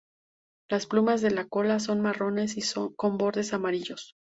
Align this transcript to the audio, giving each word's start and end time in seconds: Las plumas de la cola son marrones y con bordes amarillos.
Las 0.67 0.87
plumas 0.87 1.21
de 1.21 1.29
la 1.29 1.45
cola 1.47 1.79
son 1.79 2.01
marrones 2.01 2.57
y 2.57 2.63
con 2.95 3.19
bordes 3.19 3.53
amarillos. 3.53 4.15